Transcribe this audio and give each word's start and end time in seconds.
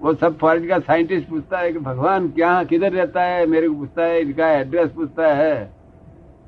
वो 0.00 0.14
सब 0.14 0.38
फॉरेन 0.38 0.68
का 0.68 0.78
साइंटिस्ट 0.78 1.28
पूछता 1.28 1.58
है 1.58 1.72
कि 1.72 1.78
भगवान, 1.78 2.28
क्या, 2.28 2.64
किधर 2.64 2.92
रहता 2.92 3.22
है? 3.22 3.46
मेरे 3.46 3.68
को 3.68 3.74
पूछता 3.74 4.04
है 4.04 4.20
इनका 4.20 4.48
एड्रेस 4.48 4.90
पूछता 4.90 5.34
है। 5.34 5.64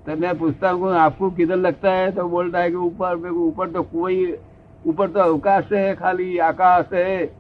तो 0.07 0.17
मैं 0.17 0.39
पूछता 0.39 0.71
हूँ, 0.71 0.93
आपको 0.93 1.31
किधर 1.31 1.57
लगता 1.57 1.93
है? 1.93 2.13
तो 2.13 2.29
बोलता 2.29 2.59
है 2.59 2.71
कि 2.71 2.77
ऊपर, 2.77 3.17
मेरे 3.17 3.35
को 3.35 3.41
ऊपर 3.41 3.71
तो 3.71 3.83
कोई, 3.83 4.39
ऊपर 4.87 5.09
तो 5.09 5.21
अवकाश 5.21 5.73
है, 5.73 5.95
खाली 5.95 6.39
आकाश 6.39 6.93
है। 6.93 7.33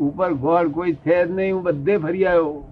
ऊपर 0.00 0.32
गॉड 0.32 0.72
कोई 0.72 0.92
छेद 0.92 1.30
नहीं, 1.30 1.52
वो 1.52 1.60
बद्दे 1.60 1.98
फरिया 1.98 2.32
हो 2.32 2.66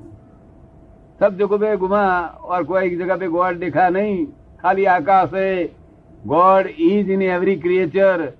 सब 1.20 1.36
जगह 1.38 1.56
पे 1.56 1.76
घुमा 1.76 2.20
और 2.20 2.64
कोई 2.64 2.96
जगह 2.96 3.16
पे 3.16 3.28
गॉड 3.28 3.58
देखा 3.58 3.88
नहीं। 3.88 4.26
खाली 4.62 4.84
आकाश 4.84 5.34
है। 5.34 5.64
God 6.26 6.66
is 6.66 7.10
in 7.10 7.22
every 7.22 7.56
creature 7.56 8.32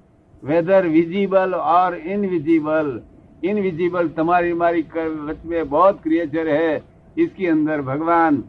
whether 0.44 0.86
visible 0.86 1.54
और 1.54 1.94
इनविजिबल 1.94 3.00
इनविजिबल 3.42 4.08
तुम्हारी 4.08 4.50
हमारी 4.50 4.82
वच 4.96 5.44
में 5.44 5.68
बहुत 5.68 6.02
क्रिएचर 6.02 6.48
है 6.48 6.82
इसके 7.18 7.46
अंदर 7.46 7.82
भगवान 7.82 8.42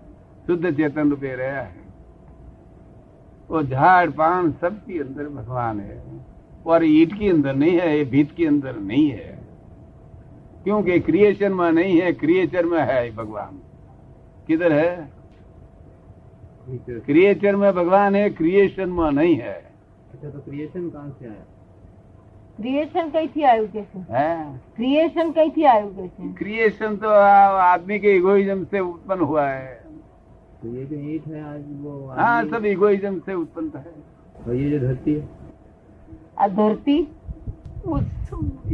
शुद्ध 0.47 0.71
चेतन 0.71 1.09
रूपे 1.09 1.35
रहा 1.35 1.61
है। 1.61 1.79
वो 3.49 3.61
झाड़ 3.63 4.09
पान 4.09 4.51
सबके 4.51 4.99
अंदर 4.99 5.29
भगवान 5.29 5.79
है। 5.79 6.01
और 6.65 6.83
ईट 6.83 7.13
के 7.13 7.29
अंदर 7.29 7.55
नहीं 7.55 7.79
है 7.79 7.97
ये 7.97 8.03
भीत 8.05 8.31
के 8.31 8.45
अंदर 8.45 8.75
नहीं 8.75 9.09
है। 9.09 9.39
क्योंकि 10.63 10.99
क्रिएशन 10.99 11.51
में 11.51 11.71
नहीं 11.71 11.99
है 12.01 12.11
क्रिएचर 12.13 12.65
में 12.65 12.79
है 12.81 13.15
भगवान। 13.15 13.59
किधर 14.47 14.71
है? 14.73 15.11
क्रिएचर 16.99 17.55
में 17.55 17.71
भगवान 17.73 18.15
है 18.15 18.29
क्रिएशन 18.29 18.89
में 18.89 19.11
नहीं 19.11 19.35
है। 19.35 19.53
अच्छा 20.13 20.29
तो 20.29 20.39
क्रिएशन 20.39 20.89
कहाँ 20.89 21.09
से 21.19 21.25
आया? 21.25 21.45
ક્રિએશન 22.60 23.06
કઈથી 23.12 23.42
આવ્યું 23.44 23.66
કે 23.68 23.82
છે 23.86 23.98
है 24.10 24.28
ક્રિએશન 24.76 25.32
કઈથી 25.32 25.64
આવ્યું 25.66 25.90
કે 25.96 26.06
છે 26.12 26.28
क्रिएशन 26.38 26.92
तो 26.98 27.08
आ- 27.24 27.58
आदमी 27.64 27.98
के 28.00 28.10
इगोइज्म 28.16 28.64
से 28.66 28.80
उत्पन्न 28.86 29.20
हुआ 29.24 29.46
है 29.48 29.66
तो 30.60 30.68
ये 30.70 30.84
जो 30.86 30.96
ईट 31.10 31.26
है 31.28 31.42
आज 31.46 31.62
वो 31.82 31.92
हाँ 32.10 32.30
आदमी- 32.30 32.52
सब 32.52 32.64
इगोइज्म 32.66 33.18
से 33.20 33.34
उत्पन्न 33.36 33.70
है 33.78 33.92
और 34.42 34.54
ये 34.54 34.70
जो 34.70 34.78
धरती 34.80 35.12
है 35.12 35.24
આ 36.36 36.46
ધરતી 36.56 36.98
उस 37.88 38.06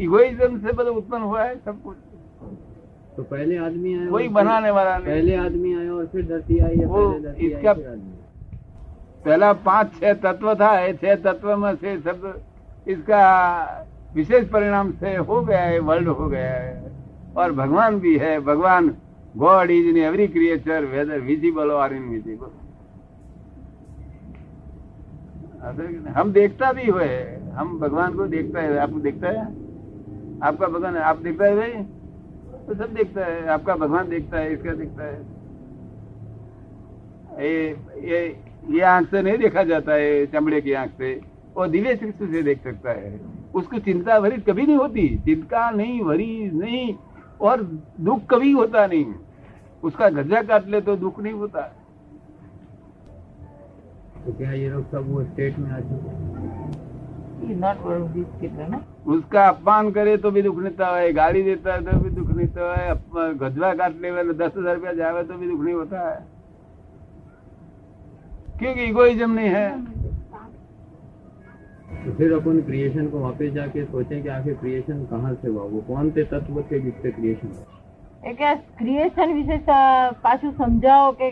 इगोइज्म 0.01 0.53
से 0.61 0.69
मतलब 0.71 0.97
उत्पन्न 0.97 1.23
हुआ 1.25 1.43
है 1.43 1.57
सब 1.59 1.83
कुछ 1.83 1.97
तो 3.17 3.23
पहले 3.25 3.57
आदमी 3.61 3.91
आया 3.95 4.09
कोई 4.11 4.27
और 4.27 4.33
बनाने 4.35 4.71
वाला 4.73 4.97
नहीं 4.97 5.07
पहले 5.09 5.35
आदमी 5.39 5.75
आया 5.75 5.93
और 5.95 6.07
फिर 6.07 6.23
धरती 6.29 6.59
आई 6.61 6.77
या 6.79 6.87
वो 6.89 7.03
पहले 7.03 7.21
धरती 7.23 7.47
इसका- 7.49 7.67
आई 7.69 7.75
फिर 7.75 7.89
आदमी 7.89 8.15
पहला 9.25 9.53
पांच 9.67 9.93
छह 9.99 10.13
तत्व 10.23 10.55
था 10.63 10.71
ये 10.81 10.93
छह 11.03 11.15
तत्व 11.27 11.57
में 11.59 11.75
से 11.77 11.99
सब 12.01 12.25
इसका 12.88 13.88
विशेष 14.16 14.48
परिणाम 14.48 14.92
से 14.92 15.16
हो 15.16 15.42
गया 15.42 15.62
है, 15.62 15.80
वर्ल्ड 15.80 16.08
हो 16.08 16.28
गया 16.28 16.54
है। 16.54 16.92
और 17.38 17.52
भगवान 17.52 18.00
भी 18.00 18.18
है। 18.18 18.40
भगवान 18.40 18.96
God 19.38 19.72
is 19.72 19.88
in 19.88 19.98
every 19.98 20.28
creature, 20.28 20.86
whether 20.86 21.20
visible 21.20 21.72
और 21.72 21.94
इनविजिबल। 21.94 22.48
हम 26.12 26.32
देखता 26.32 26.72
भी 26.72 26.90
हुए 26.92 27.40
हम 27.54 27.80
भगवान 27.80 28.14
को 28.14 28.28
देखता 28.28 28.60
है। 28.60 28.78
आपको 28.78 29.00
देखता 29.00 29.28
है? 29.28 29.42
आपका 30.44 30.68
भगवान, 30.68 30.98
आप 30.98 31.18
देखता 31.18 31.46
है 31.46 31.56
भाई? 31.56 31.84
तो 32.68 32.76
सब 32.76 32.94
देखता 32.94 33.26
है। 33.26 33.48
आपका 33.48 33.76
भगवान 33.76 34.10
देखता 34.10 34.38
है, 34.38 34.54
इसका 34.54 34.72
देखता 34.72 35.04
है। 35.04 35.38
ये 37.46 37.78
ये 38.04 38.40
ये 38.70 38.82
आँख 38.82 39.10
से 39.10 39.22
नहीं 39.22 39.38
देखा 39.38 39.64
जाता 39.64 39.94
है, 39.94 40.26
चमड़े 40.26 40.62
की 40.62 40.74
आँख 40.74 40.92
से। 40.98 41.37
और 41.58 41.68
दिव्य 41.68 41.94
दृष्टि 41.96 42.28
से 42.28 42.42
देख 42.44 42.64
सकता 42.64 42.92
है। 42.92 43.20
उसको 43.56 43.80
चिंता 43.80 44.20
भरी 44.20 44.38
कभी 44.44 44.66
नहीं 44.66 44.78
होती। 44.78 45.08
चिंता 45.26 45.70
नहीं 45.72 46.02
भरी 46.02 46.50
नहीं 46.54 46.94
और 47.42 47.62
दुख 48.02 48.26
कभी 48.30 48.52
होता 48.52 48.86
नहीं। 48.88 49.14
उसका 49.84 50.10
गजा 50.12 50.42
काट 50.44 50.68
ले 50.68 50.82
तो 50.82 50.96
दुख 50.98 51.20
नहीं 51.20 51.34
होता। 51.34 51.62
तो 54.26 54.34
क्या 54.38 54.52
ये 54.52 54.70
लोग 54.70 54.84
सब 54.92 55.12
वो 55.12 55.24
स्टेट 55.24 55.58
में 55.58 55.72
आ 55.72 55.80
चुके 55.80 56.16
उसका 59.08 59.48
अपमान 59.48 59.92
करे 59.92 60.16
तो 60.18 60.32
भी 60.32 60.42
दुख 60.42 60.58
नहीं 60.58 60.86
है 60.96 61.12
गाड़ी 61.14 61.42
देता 61.44 61.74
है 61.74 61.82
तो 61.84 62.00
भी 62.00 62.10
दुख 62.12 62.30
नहीं 62.30 62.48
है 62.48 63.34
गजवा 63.40 63.74
काटने 63.74 64.12
वाले 64.12 64.34
दस 64.36 64.52
हज़ार 64.58 64.76
रुपया 64.76 64.94
जावे 64.94 65.24
तो 65.24 65.34
भी 65.34 65.48
दुख 65.48 65.62
नहीं 65.62 65.76
होता 65.76 66.10
है। 66.10 66.26
क्योंकि 68.60 68.84
इगोइज्म 68.84 69.32
नहीं 69.32 69.50
है। 69.50 69.97
तो 72.07 72.13
फिर 72.15 72.33
अपन 72.35 72.61
क्रिएशन 72.63 73.09
को 73.09 73.19
वापस 73.21 73.53
जाके 73.55 73.85
सोचें 73.87 74.23
कि 74.23 74.29
आखिर 74.31 74.55
क्रिएशन 74.57 75.05
कहाँ 75.07 75.35
से 75.37 75.49
हुआ 75.49 75.65
वो 75.69 75.81
कौन 75.87 76.11
से 76.11 76.25
तत्व 76.31 76.63
थे 76.71 76.81
जिससे 76.81 77.11
क्रिएशन 77.13 77.51
हुआ 77.51 77.67
એટલે 78.23 78.35
કે 78.41 78.51
ક્રિએશન 78.79 79.33
વિશે 79.35 79.57
સ- 79.59 79.77
પાછું 80.23 80.53
સમજાવો 80.57 81.13
કે 81.15 81.29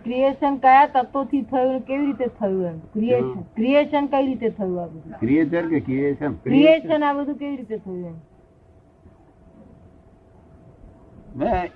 ક્રિએશન 0.00 0.54
કયા 0.60 0.84
તત્વોથી 0.94 1.40
થયું 1.46 1.72
ને 1.72 1.80
કેવી 1.82 2.06
રીતે 2.06 2.28
થયું 2.36 2.62
એમ 2.66 2.78
ક્રિએશન 2.94 3.42
ક્રિએશન 3.56 4.08
કઈ 4.08 4.22
રીતે 4.24 4.46
થયું 4.52 4.78
આ 4.78 4.86
બધું 4.88 5.18
क्रिएचर 5.22 5.68
के 5.68 5.80
क्रिएशन 5.82 6.38
ક્રિએશન 6.44 7.02
આ 7.02 7.14
બધું 7.14 7.36
કેવી 7.36 7.56
રીતે 7.56 7.76
થયું 7.78 8.04
એમ 8.04 8.16
મેં 11.36 11.68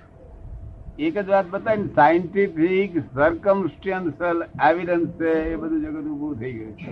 એક 1.01 1.15
જ 1.17 1.27
વાત 1.29 1.47
બતાવી 1.49 1.87
સાયન્ટિફિક 1.95 2.91
સર્કમસ્ટન્શિયલ 3.11 4.39
એવિડન્સ 4.67 5.17
છે 5.19 5.31
એ 5.45 5.57
બધું 5.57 5.81
જગત 5.83 6.07
ઉભું 6.09 6.33
થઈ 6.39 6.53
ગયું 6.53 6.75
છે 6.79 6.91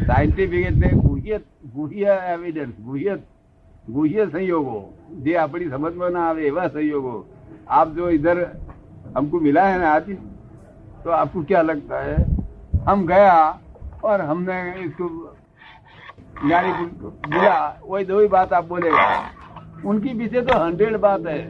સાયન્ટિફિક 0.00 0.66
એટલે 0.66 0.88
ગુહ્ય 1.00 1.38
ગુહ્ય 1.74 2.12
એવિડન્સ 2.28 2.74
ગુહ્ય 2.82 3.14
गुह्य 3.86 4.26
संयोगों 4.26 5.22
जे 5.22 5.34
अपनी 5.36 5.68
समझ 5.68 5.92
में 5.94 6.08
ना 6.10 6.20
आवे 6.24 6.46
एवं 6.46 6.68
संयोगों 6.70 7.22
आप 7.70 7.88
जो 7.90 8.08
इधर 8.10 8.38
हमको 9.16 9.40
मिला 9.40 9.64
है 9.64 9.78
ना 9.78 9.90
आज 9.90 10.08
तो 11.04 11.10
आपको 11.12 11.42
क्या 11.44 11.62
लगता 11.62 12.00
है 12.00 12.16
हम 12.88 13.06
गया 13.06 13.34
और 14.04 14.20
हमने 14.22 14.56
इसको 14.80 15.08
ज्ञानी 16.38 16.72
को 16.94 17.10
दिया 17.28 17.56
वही 17.82 18.04
दो 18.04 18.20
ही 18.20 18.26
बात 18.28 18.52
आप 18.52 18.64
बोलेगा 18.64 19.06
उनकी 19.84 20.14
पीछे 20.18 20.42
तो 20.42 20.58
हंड्रेड 20.58 20.96
बात 20.98 21.26
है 21.26 21.40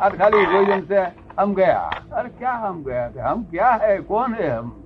और 0.00 0.16
खाली 0.18 0.42
इगोइज्म 0.42 0.80
से 0.84 1.06
हम 1.40 1.54
गया 1.54 1.78
अरे 2.12 2.28
क्या 2.30 2.52
हम 2.64 2.82
गया 2.84 3.08
थे 3.10 3.20
हम 3.20 3.44
क्या 3.50 3.70
है 3.82 3.98
कौन 4.04 4.34
है 4.34 4.50
हम 4.50 4.77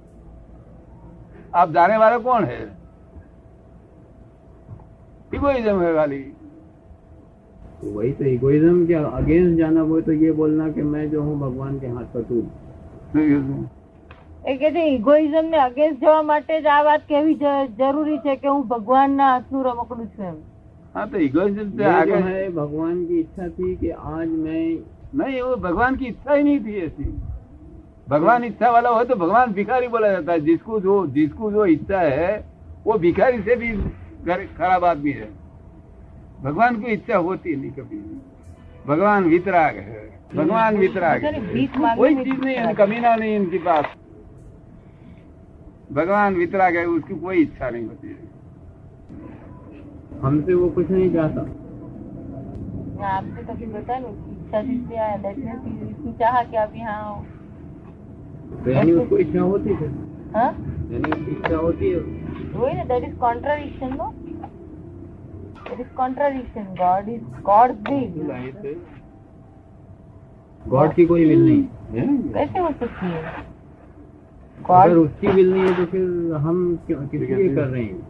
आप 1.54 1.72
जाने 1.72 1.97
वाले 1.97 2.19
कौन 2.20 2.44
है 2.44 2.60
इगोइज्म 5.32 5.81
है 5.82 5.94
खाली 5.94 6.19
तो 7.81 7.91
वही 7.91 8.12
तो 8.12 8.25
इगोइज्म 8.26 8.86
के 8.86 8.94
अगेंस्ट 8.94 9.59
जाना 9.59 9.82
वो 9.84 10.00
तो 10.00 10.12
ये 10.19 10.32
बोलना 10.34 10.69
कि 10.72 10.82
मैं 10.84 11.10
जो 11.10 11.22
हूँ 11.22 11.38
भगवान 11.41 11.78
के 11.81 11.86
हाथ 11.88 12.06
पर 12.14 12.32
हूँ 12.32 12.47
એ 14.44 14.53
કે 14.56 14.69
છે 14.70 14.82
ઇગોઇઝમ 14.91 15.47
ને 15.48 15.59
અગેન્સ્ટ 15.60 16.00
જવા 16.00 16.20
માટે 16.22 16.54
જ 16.59 16.69
આ 16.69 16.82
વાત 16.82 17.03
કહેવી 17.09 17.34
જ- 17.34 17.69
જરૂરી 17.78 18.19
છે 18.19 18.36
કે 18.36 18.48
હું 18.48 18.62
ભગવાનના 18.69 19.26
હાથનું 19.31 19.64
રમકડું 19.64 20.06
છું 20.09 20.26
એમ 20.26 20.38
हाँ 20.94 21.06
तो 21.09 21.19
इगोइज्म 21.19 21.64
से 21.70 21.82
ये 21.82 21.88
जो 21.88 21.91
आगे 21.92 22.20
है 22.28 22.44
भगवान 22.53 22.94
की 23.06 23.19
इच्छा 23.20 23.48
थी 23.50 23.75
कि 23.76 23.91
आज 24.12 24.28
मैं 24.38 24.62
नहीं 25.12 25.41
वो 25.42 25.56
भगवान 25.59 25.97
की 25.97 26.06
इच्छा 26.06 26.34
ही 26.34 26.42
नहीं 26.42 26.60
थी 26.60 26.76
ऐसी 26.81 27.04
भगवान 28.08 28.44
इच्छा 28.44 28.69
वाला 28.72 28.90
हो 28.90 29.03
तो 29.03 29.16
भगवान 29.16 29.53
भिखारी 29.53 29.88
बोला 29.88 30.12
जाता 30.12 30.31
है। 30.31 30.40
जिसको 30.41 30.80
जो 30.80 31.06
जिसको 31.08 31.52
जो 31.52 31.66
इच्छा 31.66 32.00
है 32.00 32.34
वो 32.86 32.97
भिखारी 33.00 33.41
से 33.41 33.56
भी 33.56 33.72
खराब 34.58 34.86
आदमी 34.86 35.12
है। 35.12 35.30
भगवान 36.44 36.81
को 36.81 36.88
इच्छा 36.88 37.18
होती 37.18 37.56
नहीं 37.56 37.72
कभी 37.72 37.97
भगवान 38.88 39.24
वितराग 39.24 39.75
है। 39.78 40.02
भगवान 40.36 40.78
वितराग 40.78 41.24
है। 41.25 41.31
कोई 41.96 42.16
चीज़ 42.16 42.40
नहीं 42.40 42.56
है 42.56 42.74
कमीना 42.74 43.16
नहीं 43.16 43.36
इनके 43.36 43.58
पास 43.66 43.86
भगवान 45.91 46.35
वितराग 46.35 46.75
है 46.75 46.85
उसकी 46.88 47.16
कोई 47.20 47.41
इच्छा 47.41 47.70
नहीं 47.70 47.85
होती 47.85 48.08
है। 48.08 48.31
हमसे 50.22 50.53
वो 50.53 50.70
कुछ 50.70 50.90
नहीं 50.90 51.14
चाहता। 51.14 51.41
आपने 53.08 53.41
कभी 53.44 53.66
ना 53.66 53.96
उसकी 53.99 54.32
इच्छा 54.34 54.61
से 54.61 54.96
आया 54.97 55.16
चाहा 56.20 56.44
कि 56.44 56.56
आप 56.58 56.72
यहाँ 56.76 57.26
यानी 58.67 58.91
उसको 58.91 59.17
इच्छा 59.17 59.41
होती 59.41 59.73
हाँ। 60.35 60.52
यानी 60.91 61.11
उसकी 61.11 61.32
इच्छा 61.32 61.55
होती 61.55 61.90
है। 61.90 62.00
वही 62.53 62.73
ना 62.73 62.84
that 62.84 63.03
is 63.03 63.16
contradiction 63.16 63.94
no. 63.94 64.11
That 65.70 65.79
is 65.79 65.88
contradiction 65.88 66.64
God 66.64 67.09
is 67.09 67.23
God 67.41 67.72
God 70.67 70.94
की 70.94 71.05
कोई 71.05 71.26
विल 71.26 71.46
नहीं 71.46 71.64
है। 71.91 72.08
कैसे 72.34 72.59
हो 72.59 72.70
सकती 72.70 73.05
है? 73.05 73.23
अगर 74.70 74.96
उसकी 74.96 75.28
विल 75.28 75.53
नहीं 75.53 75.64
है 75.64 75.76
तो 75.78 75.85
फिर 75.85 76.34
हम 76.34 76.79
क्यों 76.88 77.08
किसके 77.08 77.35
लिए 77.35 77.56
कर 77.56 77.64
रहे 77.64 77.84
हैं? 77.84 78.08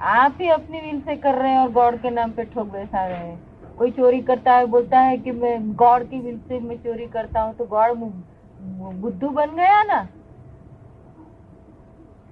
आप 0.00 0.38
ही 0.40 0.48
अपनी 0.48 0.80
विल 0.80 1.00
से 1.00 1.16
कर 1.16 1.34
रहे 1.34 1.50
हैं 1.50 1.58
और 1.58 1.72
गॉड 1.72 1.96
के 1.96 2.10
नाम 2.10 2.30
पे 2.30 2.44
ठोक 2.44 2.66
बैठा 2.66 3.06
रहे 3.06 3.16
हैं। 3.16 3.40
कोई 3.78 3.90
चोरी 3.90 4.20
करता 4.20 4.52
है 4.52 4.66
बोलता 4.66 4.98
है 5.00 5.18
कि 5.18 5.30
मैं 5.30 5.72
गॉड 5.74 6.02
की 6.02 6.20
विल 6.20 6.38
से 6.38 6.60
मैं 6.60 6.76
चोरी 6.76 7.06
करता 7.06 7.40
हूँ 7.40 7.54
तो 7.54 7.64
गॉड 7.64 7.98
बुद्धू 9.00 9.28
बन 9.30 9.56
गया 9.56 9.82
ना? 9.84 10.06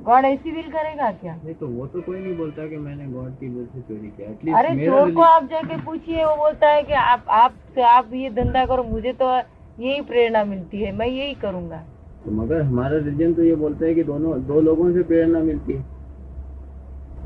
गॉड 0.00 0.24
ऐसी 0.24 0.50
विल 0.50 0.70
करेगा 0.70 1.10
क्या? 1.12 1.34
नहीं 1.34 1.54
तो 1.54 1.66
वो 1.68 1.86
तो 1.86 2.00
कोई 2.02 2.20
नहीं 2.20 2.36
बोलता 2.36 2.66
कि 2.68 2.76
मैंने 2.78 3.06
गॉड 3.06 3.32
की 3.38 3.48
विल 3.48 3.66
से 3.66 3.80
चोरी 3.80 4.08
किया। 4.10 4.58
अरे 4.58 4.74
चोर 4.78 5.10
को 5.14 5.22
आप 5.22 5.44
जाके 5.50 5.76
पूछिए 5.84 6.24
वो 6.24 6.36
बोलता 6.36 6.68
है 6.68 6.82
कि 6.82 6.92
आप 6.92 7.24
आप 7.30 7.78
आप 7.88 8.10
ये 8.14 8.30
धंधा 8.30 8.64
करो 8.66 8.82
मुझे 8.84 9.12
तो 9.12 9.30
यही 9.78 10.00
प्रेरणा 10.02 10.44
मिलती 10.44 10.82
है 10.82 10.92
मैं 10.92 11.06
यही 11.06 11.34
करूँगा। 11.34 11.78
तो 12.24 12.30
मगर 12.30 12.60
हमारा 12.62 12.96
रिलीजन 12.96 13.34
तो 13.34 13.42
ये 13.42 13.54
बोलता 13.56 13.86
है 13.86 13.94
कि 13.94 14.02
दोनों 14.02 14.32
दो 14.46 14.60
लोगों 14.60 14.92
से 14.92 15.02
प्रेरणा 15.02 15.38
मिलती 15.40 15.72
है 15.72 15.82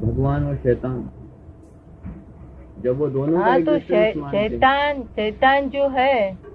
भगवान 0.01 0.47
और 0.47 0.57
शैतान। 0.57 1.09
जब 2.83 2.99
वो 2.99 3.09
दोनों 3.09 3.41
हाँ 3.43 3.61
तो 3.63 3.79
शैतान 3.81 5.03
शैतान 5.17 5.69
जो 5.69 5.89
है 5.89 6.48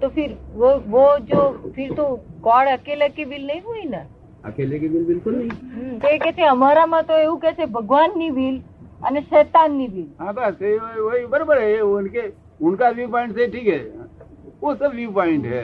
तो 0.00 0.08
फिर 0.10 0.30
वो 0.54 0.70
वो 0.88 1.04
जो 1.26 1.40
फिर 1.76 1.92
तो 1.94 2.04
गॉड 2.42 2.68
अकेले 2.70 3.08
की 3.10 3.24
बिल 3.26 3.46
नहीं 3.46 3.60
हुई 3.62 3.84
ना 3.88 4.02
અકેલે 4.44 4.78
की 4.78 4.88
बिल 4.88 5.04
बिल्कुल 5.06 5.34
नहीं 5.34 5.50
હમ, 5.74 5.98
તો 6.00 6.08
એ 6.08 6.18
કે 6.18 6.30
છે 6.32 6.44
અમારામાં 6.48 7.02
તો 7.04 7.14
એવું 7.18 7.38
કે 7.40 7.52
છે 7.54 7.66
ભગવાનની 7.76 8.30
વિલ 8.32 8.56
અને 9.02 9.20
શૈતાનની 9.24 9.86
વિલ 9.88 10.08
हाँ 10.20 10.32
बस 10.34 10.62
ये 10.62 10.72
वही 10.78 11.00
वही 11.02 11.26
बराबर 11.28 11.58
है 11.58 11.68
ये 11.70 11.80
उनके 11.92 12.24
उनका 12.60 12.88
व्यू 12.96 13.06
पॉइंट 13.08 13.34
से 13.36 13.46
ठीक 13.48 13.66
है 13.68 13.80
वो 14.62 14.74
सब 14.74 14.94
व्यू 14.94 15.10
पॉइंट 15.12 15.44
है 15.46 15.62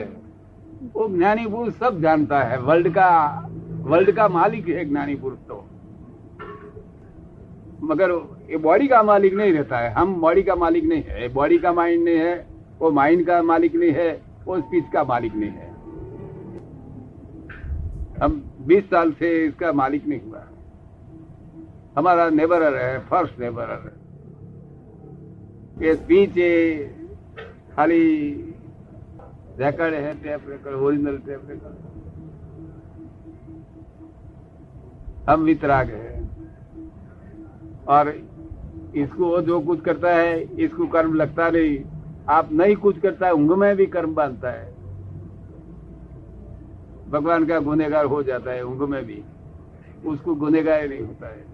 वो 0.95 1.07
ज्ञानी 1.09 1.45
पुरुष 1.47 1.73
सब 1.79 1.99
जानता 2.01 2.41
है 2.43 2.57
वर्ल्ड 2.61 2.87
का 2.93 3.09
वर्ल्ड 3.85 4.11
का 4.15 4.27
मालिक 4.29 4.67
है 4.69 4.85
ज्ञानी 4.85 5.15
पुरुष 5.17 5.39
तो 5.47 5.57
मगर 7.81 8.11
ये 8.51 8.57
बॉडी 8.59 8.87
का 8.87 9.01
मालिक 9.03 9.33
नहीं 9.33 9.53
रहता 9.53 9.77
है 9.79 9.91
हम 9.93 10.13
बॉडी 10.21 10.43
का 10.43 10.55
मालिक 10.57 10.85
नहीं 10.85 11.03
है 11.09 11.27
बॉडी 11.33 11.57
का 11.57 11.71
माइंड 11.73 12.03
नहीं 12.03 12.17
है 12.19 12.33
वो 12.80 12.90
माइंड 12.90 13.26
का 13.26 13.42
मालिक 13.42 13.74
नहीं 13.74 13.92
है, 13.92 14.10
वो 14.46 14.60
स्पीच 14.60 14.84
का 14.92 15.04
मालिक 15.04 15.34
नहीं 15.34 15.50
है। 15.50 15.72
हम 18.22 18.42
20 18.66 18.84
साल 18.84 19.12
से 19.12 19.30
इसका 19.46 19.72
मालिक 19.72 20.06
नहीं 20.06 20.20
हुआ। 20.20 20.44
हमारा 21.96 22.28
नेबरर 22.30 22.76
है 22.76 22.98
फ़र्स्ट 23.00 23.38
नेबरर 23.40 23.92
ये 25.82 25.94
स्पीच 25.94 26.34
खाली 27.76 28.02
रेकर्ड 29.58 29.94
है 29.94 30.12
tape 30.14 30.48
record 30.48 30.76
original 30.76 31.16
tape 31.18 31.50
record 31.50 31.76
हम 35.28 35.42
वितराग 35.42 35.90
है। 35.90 36.12
और 37.88 38.08
इसको 38.96 39.40
जो 39.42 39.60
कुछ 39.60 39.80
करता 39.80 40.14
है, 40.14 40.40
इसको 40.64 40.86
कर्म 40.86 41.14
लगता 41.14 41.48
नहीं। 41.50 41.78
आप 42.28 42.52
नहीं 42.52 42.76
कुछ 42.76 42.98
करता 42.98 43.26
है 43.26 43.32
उंग 43.32 43.50
में 43.50 43.76
भी 43.76 43.86
कर्म 43.86 44.14
बांधता 44.14 44.50
है। 44.50 44.74
भगवान 47.10 47.46
का 47.46 47.58
गुनेगार 47.58 48.04
हो 48.04 48.22
जाता 48.22 48.50
है 48.50 48.62
उंग 48.62 48.88
में 48.88 49.04
भी। 49.06 49.22
उसको 50.06 50.34
गुनेगार 50.34 50.88
नहीं 50.88 51.00
होता 51.00 51.28
है। 51.28 51.53